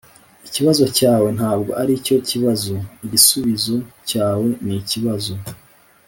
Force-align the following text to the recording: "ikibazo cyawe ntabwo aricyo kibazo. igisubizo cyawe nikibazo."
"ikibazo 0.47 0.83
cyawe 0.97 1.27
ntabwo 1.37 1.71
aricyo 1.81 2.15
kibazo. 2.29 2.73
igisubizo 3.05 3.75
cyawe 4.09 4.49
nikibazo." 4.65 5.33